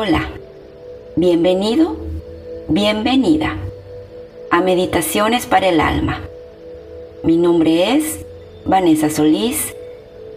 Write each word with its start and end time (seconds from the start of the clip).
Hola, 0.00 0.28
bienvenido, 1.16 1.96
bienvenida 2.68 3.56
a 4.48 4.60
Meditaciones 4.60 5.46
para 5.46 5.70
el 5.70 5.80
Alma. 5.80 6.20
Mi 7.24 7.36
nombre 7.36 7.96
es 7.96 8.24
Vanessa 8.64 9.10
Solís, 9.10 9.74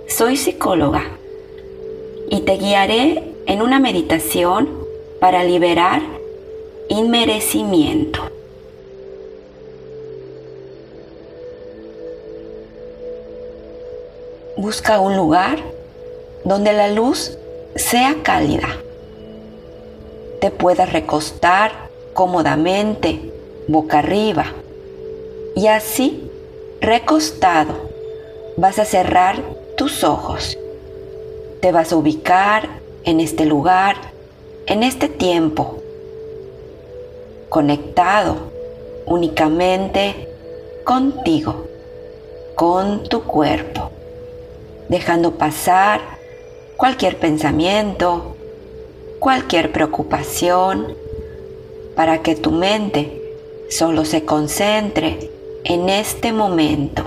soy 0.07 0.37
psicóloga 0.37 1.03
y 2.31 2.39
te 2.39 2.53
guiaré 2.53 3.35
en 3.45 3.61
una 3.61 3.79
meditación 3.79 4.67
para 5.19 5.43
liberar 5.43 6.01
inmerecimiento. 6.89 8.19
Busca 14.57 14.99
un 14.99 15.15
lugar 15.15 15.59
donde 16.45 16.73
la 16.73 16.87
luz 16.87 17.37
sea 17.75 18.15
cálida. 18.23 18.80
Te 20.41 20.51
puedas 20.51 20.91
recostar 20.91 21.71
cómodamente, 22.13 23.31
boca 23.69 23.99
arriba. 23.99 24.47
Y 25.55 25.67
así, 25.67 26.29
recostado, 26.81 27.73
vas 28.57 28.77
a 28.77 28.83
cerrar 28.83 29.41
tus 29.77 30.03
ojos. 30.03 30.57
Te 31.61 31.71
vas 31.71 31.93
a 31.93 31.95
ubicar 31.95 32.67
en 33.05 33.21
este 33.21 33.45
lugar, 33.45 33.95
en 34.65 34.83
este 34.83 35.07
tiempo, 35.07 35.77
conectado 37.47 38.35
únicamente 39.05 40.27
contigo, 40.83 41.67
con 42.55 43.03
tu 43.03 43.23
cuerpo 43.23 43.91
dejando 44.91 45.31
pasar 45.31 46.01
cualquier 46.75 47.17
pensamiento, 47.17 48.35
cualquier 49.21 49.71
preocupación, 49.71 50.97
para 51.95 52.23
que 52.23 52.35
tu 52.35 52.49
mente 52.49 53.21
solo 53.69 54.03
se 54.03 54.25
concentre 54.25 55.29
en 55.63 55.89
este 55.89 56.33
momento, 56.33 57.03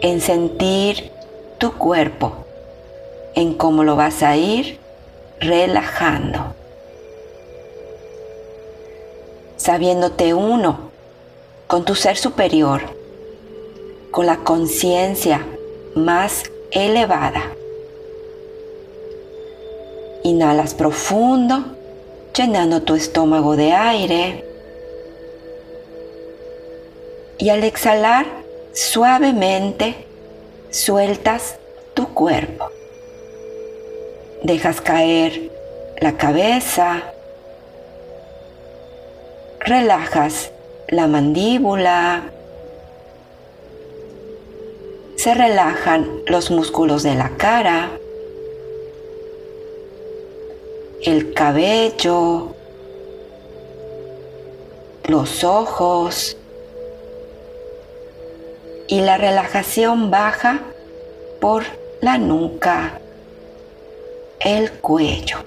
en 0.00 0.20
sentir 0.20 1.12
tu 1.58 1.74
cuerpo, 1.74 2.32
en 3.36 3.54
cómo 3.54 3.84
lo 3.84 3.94
vas 3.94 4.24
a 4.24 4.36
ir 4.36 4.80
relajando. 5.38 6.56
Sabiéndote 9.58 10.34
uno 10.34 10.90
con 11.68 11.84
tu 11.84 11.94
ser 11.94 12.16
superior, 12.16 12.82
con 14.10 14.26
la 14.26 14.38
conciencia 14.38 15.46
más 15.94 16.50
elevada. 16.72 17.59
Inhalas 20.22 20.74
profundo, 20.74 21.76
llenando 22.34 22.82
tu 22.82 22.94
estómago 22.94 23.56
de 23.56 23.72
aire. 23.72 24.44
Y 27.38 27.48
al 27.48 27.64
exhalar 27.64 28.26
suavemente, 28.72 30.06
sueltas 30.70 31.56
tu 31.94 32.12
cuerpo. 32.14 32.70
Dejas 34.42 34.80
caer 34.80 35.50
la 36.00 36.16
cabeza. 36.16 37.02
Relajas 39.60 40.50
la 40.90 41.06
mandíbula, 41.06 42.24
se 45.16 45.34
relajan 45.34 46.22
los 46.26 46.50
músculos 46.50 47.02
de 47.02 47.14
la 47.14 47.36
cara, 47.36 47.90
el 51.04 51.32
cabello, 51.32 52.54
los 55.04 55.44
ojos 55.44 56.36
y 58.88 59.00
la 59.00 59.16
relajación 59.16 60.10
baja 60.10 60.60
por 61.40 61.64
la 62.00 62.18
nuca, 62.18 63.00
el 64.40 64.70
cuello. 64.72 65.38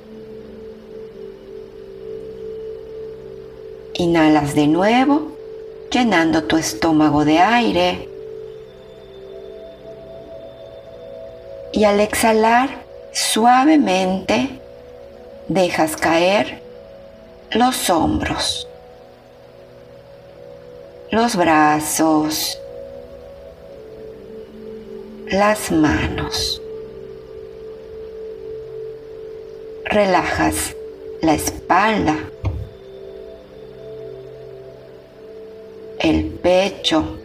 Inhalas 3.95 4.55
de 4.55 4.67
nuevo, 4.67 5.31
llenando 5.91 6.43
tu 6.43 6.57
estómago 6.57 7.25
de 7.25 7.39
aire. 7.39 8.13
y 11.73 11.85
al 11.85 11.99
exhalar 11.99 12.69
suavemente 13.11 14.61
dejas 15.47 15.95
caer 15.95 16.61
los 17.51 17.89
hombros, 17.89 18.67
los 21.11 21.35
brazos, 21.35 22.57
las 25.27 25.71
manos. 25.71 26.61
Relajas 29.85 30.75
la 31.21 31.35
espalda, 31.35 32.17
el 35.99 36.25
pecho, 36.41 37.17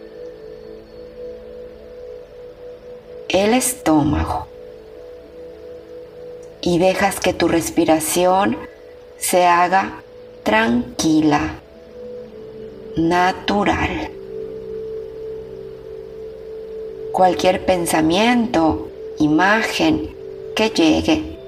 el 3.29 3.55
estómago 3.55 4.49
y 6.61 6.79
dejas 6.79 7.21
que 7.21 7.33
tu 7.33 7.49
respiración 7.49 8.57
se 9.19 9.47
haga 9.47 10.03
tranquila, 10.43 11.61
natural. 12.97 14.11
Cualquier 17.13 17.65
pensamiento, 17.65 18.89
imagen 19.19 20.15
que 20.55 20.71
llegue, 20.71 21.39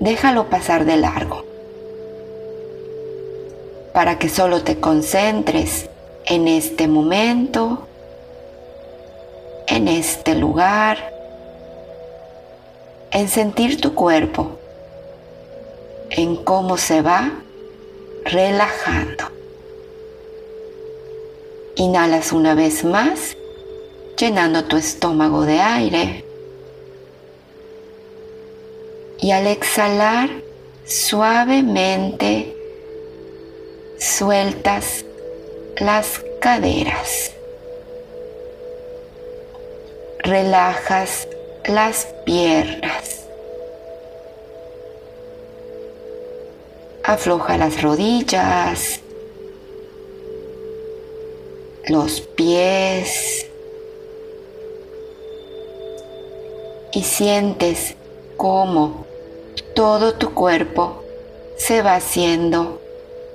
déjalo 0.00 0.48
pasar 0.48 0.84
de 0.84 0.96
largo 0.96 1.44
para 3.92 4.18
que 4.18 4.28
solo 4.28 4.62
te 4.62 4.80
concentres 4.80 5.88
en 6.26 6.48
este 6.48 6.88
momento 6.88 7.86
en 9.72 9.88
este 9.88 10.34
lugar, 10.34 10.98
en 13.12 13.28
sentir 13.28 13.80
tu 13.80 13.94
cuerpo, 13.94 14.58
en 16.10 16.36
cómo 16.36 16.78
se 16.78 17.02
va 17.02 17.30
relajando. 18.24 19.24
Inhalas 21.76 22.32
una 22.32 22.54
vez 22.54 22.84
más, 22.84 23.36
llenando 24.18 24.64
tu 24.64 24.76
estómago 24.76 25.42
de 25.42 25.60
aire. 25.60 26.24
Y 29.20 29.30
al 29.30 29.46
exhalar, 29.46 30.30
suavemente 30.86 32.56
sueltas 33.98 35.04
las 35.78 36.20
caderas 36.40 37.32
relajas 40.24 41.28
las 41.66 42.06
piernas. 42.24 43.26
Afloja 47.04 47.56
las 47.56 47.82
rodillas, 47.82 49.00
los 51.88 52.20
pies 52.20 53.46
y 56.92 57.02
sientes 57.02 57.94
cómo 58.36 59.06
todo 59.74 60.14
tu 60.14 60.34
cuerpo 60.34 61.02
se 61.56 61.82
va 61.82 61.96
haciendo 61.96 62.80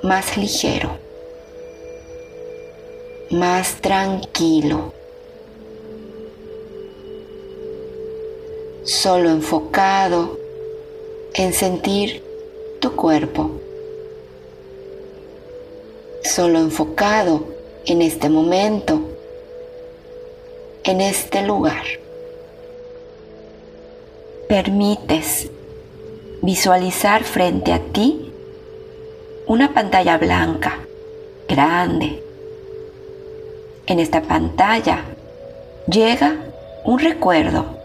más 0.04 0.38
ligero, 0.38 0.98
más 3.32 3.76
tranquilo. 3.82 4.97
Solo 8.88 9.30
enfocado 9.30 10.40
en 11.34 11.52
sentir 11.52 12.24
tu 12.80 12.96
cuerpo, 12.96 13.52
solo 16.24 16.60
enfocado 16.60 17.44
en 17.86 18.02
este 18.02 18.30
momento, 18.30 19.02
en 20.86 21.02
este 21.02 21.42
lugar. 21.42 21.84
Permites 24.48 25.50
visualizar 26.42 27.26
frente 27.26 27.74
a 27.74 27.80
ti 27.80 28.32
una 29.48 29.74
pantalla 29.74 30.18
blanca, 30.18 30.80
grande. 31.46 32.24
En 33.86 34.00
esta 34.00 34.22
pantalla 34.22 35.04
llega 35.90 36.38
un 36.86 37.00
recuerdo 37.00 37.77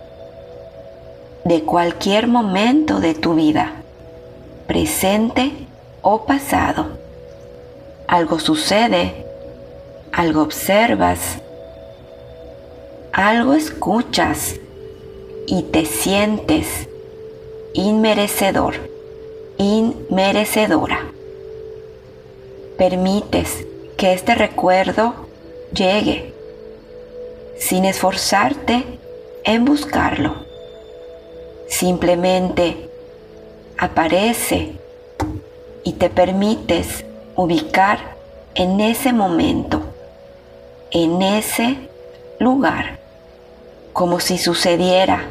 de 1.44 1.62
cualquier 1.64 2.26
momento 2.28 3.00
de 3.00 3.14
tu 3.14 3.34
vida. 3.34 3.82
presente 4.66 5.52
o 6.00 6.24
pasado. 6.24 6.86
Algo 8.06 8.38
sucede, 8.38 9.26
algo 10.12 10.40
observas, 10.40 11.38
algo 13.12 13.52
escuchas 13.54 14.54
y 15.46 15.64
te 15.64 15.84
sientes 15.84 16.88
inmerecedor, 17.74 18.74
inmerecedora. 19.58 21.00
Permites 22.78 23.66
que 23.98 24.14
este 24.14 24.34
recuerdo 24.34 25.14
llegue 25.74 26.32
sin 27.58 27.84
esforzarte 27.84 28.84
en 29.44 29.64
buscarlo. 29.64 30.51
Simplemente 31.72 32.90
aparece 33.78 34.72
y 35.84 35.94
te 35.94 36.10
permites 36.10 37.02
ubicar 37.34 38.14
en 38.54 38.78
ese 38.82 39.14
momento, 39.14 39.80
en 40.90 41.22
ese 41.22 41.88
lugar, 42.38 43.00
como 43.94 44.20
si 44.20 44.36
sucediera 44.36 45.30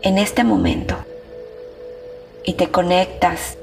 en 0.00 0.16
este 0.16 0.44
momento. 0.44 0.96
Y 2.42 2.54
te 2.54 2.70
conectas 2.70 3.58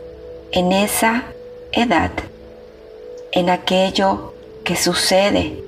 en 0.52 0.74
esa 0.74 1.24
edad, 1.72 2.12
en 3.32 3.50
aquello 3.50 4.36
que 4.64 4.76
sucede 4.76 5.64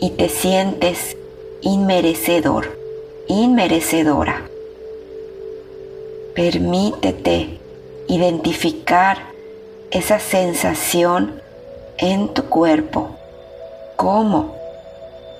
y 0.00 0.10
te 0.10 0.28
sientes 0.28 1.16
inmerecedor, 1.62 2.78
inmerecedora. 3.26 4.44
Permítete 6.36 7.58
identificar 8.08 9.16
esa 9.90 10.18
sensación 10.18 11.40
en 11.96 12.28
tu 12.34 12.44
cuerpo, 12.50 13.16
cómo 13.96 14.54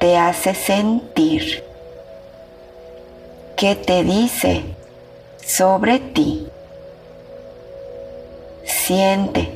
te 0.00 0.16
hace 0.16 0.54
sentir, 0.54 1.62
qué 3.58 3.76
te 3.76 4.04
dice 4.04 4.62
sobre 5.44 5.98
ti. 5.98 6.48
Siente 8.64 9.50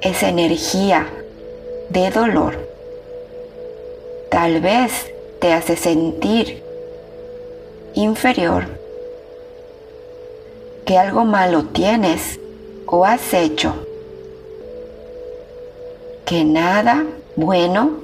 esa 0.00 0.28
energía 0.28 1.08
de 1.88 2.10
dolor. 2.10 2.68
Tal 4.30 4.60
vez 4.60 5.12
te 5.40 5.52
hace 5.52 5.76
sentir 5.76 6.62
inferior, 7.94 8.83
que 10.84 10.98
algo 10.98 11.24
malo 11.24 11.64
tienes 11.64 12.38
o 12.86 13.04
has 13.04 13.32
hecho, 13.32 13.74
que 16.26 16.44
nada 16.44 17.06
bueno 17.36 18.00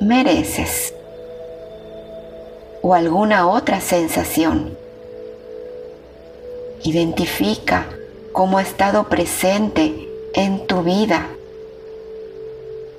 mereces 0.00 0.94
o 2.82 2.94
alguna 2.94 3.48
otra 3.48 3.80
sensación. 3.80 4.76
Identifica 6.84 7.86
cómo 8.32 8.58
ha 8.58 8.62
estado 8.62 9.08
presente 9.08 10.08
en 10.34 10.66
tu 10.66 10.82
vida, 10.82 11.26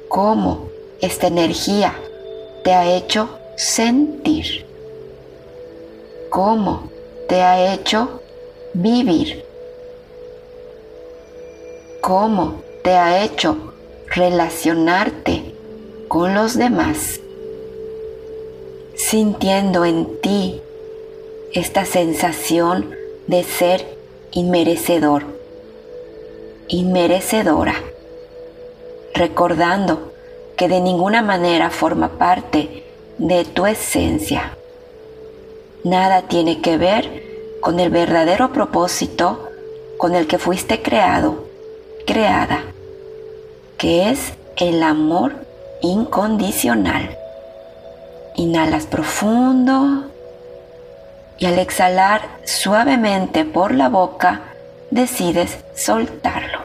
cómo 0.09 0.69
esta 1.01 1.27
energía 1.27 1.93
te 2.63 2.73
ha 2.73 2.95
hecho 2.95 3.29
sentir, 3.55 4.65
cómo 6.29 6.89
te 7.29 7.41
ha 7.41 7.73
hecho 7.73 8.21
vivir. 8.75 9.45
Cómo 12.01 12.61
te 12.83 12.91
ha 12.91 13.23
hecho 13.23 13.73
relacionarte 14.07 15.55
con 16.09 16.35
los 16.35 16.57
demás, 16.57 17.19
sintiendo 18.95 19.85
en 19.85 20.19
ti 20.21 20.61
esta 21.53 21.85
sensación 21.85 22.93
de 23.27 23.43
ser 23.43 23.97
inmerecedor, 24.31 25.23
inmerecedora, 26.67 27.75
recordando 29.13 30.11
que 30.57 30.67
de 30.67 30.81
ninguna 30.81 31.21
manera 31.21 31.69
forma 31.69 32.09
parte 32.17 32.83
de 33.17 33.45
tu 33.45 33.65
esencia. 33.65 34.57
Nada 35.83 36.23
tiene 36.23 36.61
que 36.61 36.77
ver 36.77 37.24
con 37.65 37.79
el 37.79 37.89
verdadero 37.89 38.53
propósito 38.53 39.49
con 39.97 40.13
el 40.13 40.27
que 40.27 40.37
fuiste 40.37 40.83
creado 40.83 41.45
creada, 42.05 42.59
que 43.79 44.11
es 44.11 44.33
el 44.57 44.83
amor 44.83 45.33
incondicional. 45.81 47.17
Inhalas 48.35 48.85
profundo 48.85 50.03
y 51.39 51.47
al 51.47 51.57
exhalar 51.57 52.21
suavemente 52.45 53.45
por 53.45 53.73
la 53.73 53.89
boca 53.89 54.43
decides 54.91 55.57
soltarlo, 55.75 56.59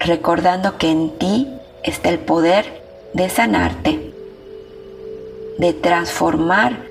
recordando 0.00 0.78
que 0.78 0.90
en 0.90 1.16
ti 1.16 1.46
está 1.84 2.08
el 2.08 2.18
poder 2.18 2.82
de 3.12 3.30
sanarte, 3.30 4.12
de 5.58 5.72
transformar 5.74 6.88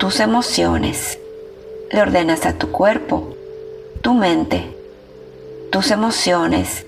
tus 0.00 0.18
emociones. 0.18 1.20
Le 1.92 2.00
ordenas 2.00 2.46
a 2.46 2.54
tu 2.54 2.72
cuerpo, 2.72 3.34
tu 4.00 4.14
mente, 4.14 4.64
tus 5.70 5.90
emociones, 5.90 6.86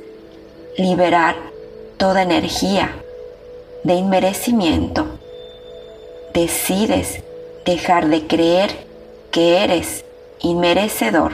liberar 0.78 1.36
toda 1.98 2.22
energía 2.22 2.90
de 3.82 3.96
inmerecimiento. 3.96 5.04
Decides 6.32 7.22
dejar 7.66 8.08
de 8.08 8.26
creer 8.26 8.70
que 9.30 9.62
eres 9.62 10.06
inmerecedor 10.40 11.32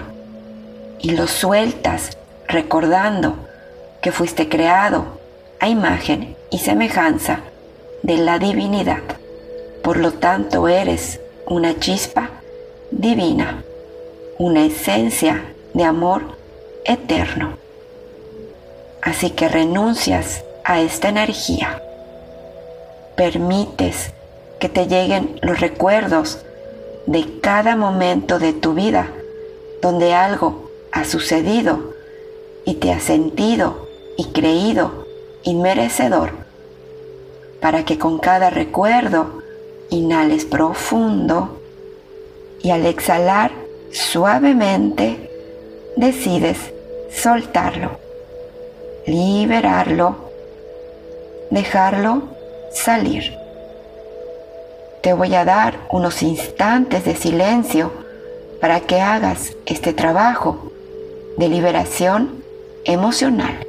y 0.99 1.13
lo 1.13 1.29
sueltas 1.29 2.19
recordando 2.49 3.37
que 4.03 4.11
fuiste 4.11 4.49
creado 4.49 5.05
a 5.61 5.69
imagen 5.69 6.37
y 6.51 6.59
semejanza 6.59 7.39
de 8.03 8.17
la 8.17 8.41
divinidad. 8.41 9.03
Por 9.85 9.97
lo 9.97 10.11
tanto 10.11 10.67
eres 10.67 11.21
una 11.47 11.79
chispa 11.79 12.31
divina, 12.91 13.63
una 14.39 14.65
esencia 14.65 15.55
de 15.75 15.85
amor 15.85 16.23
eterno. 16.85 17.57
Así 19.03 19.31
que 19.31 19.49
renuncias 19.49 20.45
a 20.65 20.81
esta 20.81 21.09
energía. 21.09 21.83
Permites 23.17 24.13
que 24.59 24.69
te 24.69 24.87
lleguen 24.87 25.39
los 25.43 25.61
recuerdos 25.61 26.39
de 27.07 27.41
cada 27.41 27.77
momento 27.77 28.39
de 28.39 28.53
tu 28.53 28.75
vida 28.75 29.09
donde 29.81 30.15
algo 30.15 30.71
ha 30.93 31.05
sucedido 31.05 31.95
y 32.65 32.75
te 32.75 32.93
has 32.93 33.03
sentido 33.03 33.89
y 34.17 34.27
creído 34.27 35.07
inmerecedor 35.45 36.33
para 37.61 37.85
que 37.85 37.99
con 37.99 38.19
cada 38.19 38.51
recuerdo 38.51 39.41
inhales 39.89 40.45
profundo 40.45 41.60
y 42.63 42.71
al 42.71 42.87
exhalar 42.87 43.51
suavemente 43.93 45.31
decides 45.97 46.59
soltarlo, 47.11 47.99
liberarlo, 49.07 50.17
dejarlo 51.51 52.23
salir. 52.73 53.35
Te 55.03 55.13
voy 55.13 55.35
a 55.35 55.45
dar 55.45 55.79
unos 55.91 56.23
instantes 56.23 57.05
de 57.05 57.17
silencio 57.17 57.91
para 58.61 58.81
que 58.81 59.01
hagas 59.01 59.57
este 59.67 59.93
trabajo 59.93 60.71
de 61.39 61.49
liberación 61.49 62.45
emocional. 62.85 63.67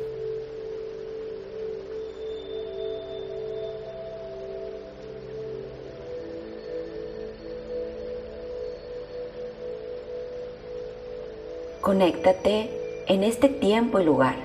Conéctate 11.81 12.69
en 13.07 13.23
este 13.23 13.49
tiempo 13.49 13.99
y 13.99 14.03
lugar. 14.03 14.35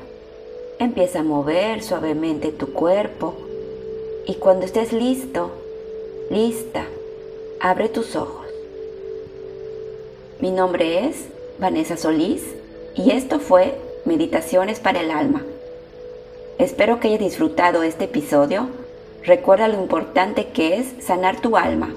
Empieza 0.78 1.18
a 1.18 1.22
mover 1.22 1.82
suavemente 1.82 2.50
tu 2.50 2.72
cuerpo 2.72 3.34
y 4.26 4.36
cuando 4.36 4.64
estés 4.64 4.94
listo, 4.94 5.50
lista, 6.30 6.86
abre 7.60 7.90
tus 7.90 8.16
ojos. 8.16 8.46
Mi 10.40 10.50
nombre 10.50 11.06
es 11.06 11.26
Vanessa 11.58 11.98
Solís 11.98 12.42
y 12.94 13.10
esto 13.10 13.38
fue 13.38 13.74
Meditaciones 14.06 14.80
para 14.80 15.00
el 15.00 15.10
Alma. 15.10 15.44
Espero 16.58 17.00
que 17.00 17.08
hayas 17.08 17.20
disfrutado 17.20 17.82
este 17.82 18.04
episodio. 18.04 18.68
Recuerda 19.24 19.68
lo 19.68 19.78
importante 19.78 20.46
que 20.54 20.78
es 20.78 21.04
sanar 21.04 21.38
tu 21.38 21.58
alma 21.58 21.94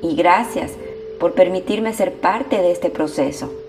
y 0.00 0.16
gracias 0.16 0.72
por 1.18 1.34
permitirme 1.34 1.92
ser 1.92 2.14
parte 2.14 2.56
de 2.56 2.72
este 2.72 2.88
proceso. 2.88 3.59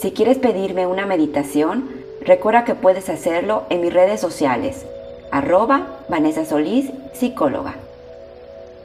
Si 0.00 0.12
quieres 0.12 0.38
pedirme 0.38 0.86
una 0.86 1.04
meditación, 1.04 1.90
recuerda 2.22 2.64
que 2.64 2.74
puedes 2.74 3.10
hacerlo 3.10 3.64
en 3.68 3.82
mis 3.82 3.92
redes 3.92 4.18
sociales, 4.18 4.86
arroba 5.30 5.98
Vanessa 6.08 6.46
Solís, 6.46 6.90
psicóloga. 7.12 7.74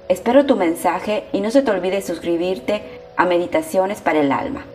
Espero 0.10 0.46
tu 0.46 0.58
mensaje 0.58 1.24
y 1.32 1.40
no 1.40 1.52
se 1.52 1.62
te 1.62 1.72
olvide 1.72 2.02
suscribirte 2.02 2.82
a 3.16 3.24
Meditaciones 3.24 4.02
para 4.02 4.20
el 4.20 4.34
Alma. 4.34 4.66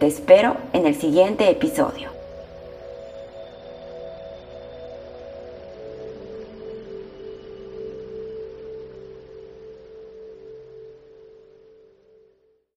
Te 0.00 0.06
espero 0.06 0.56
en 0.72 0.86
el 0.86 0.94
siguiente 0.94 1.50
episodio. 1.50 2.15